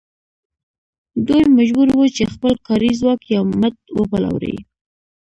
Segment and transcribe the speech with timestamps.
[1.25, 4.55] دوی مجبور وو چې خپل کاري ځواک یا مټ وپلوري